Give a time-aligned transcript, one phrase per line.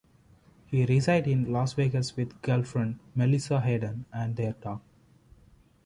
[0.65, 4.81] He resides in Las Vegas with girlfriend Melissa Hayden and their dog.